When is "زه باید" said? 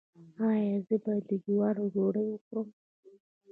0.87-1.23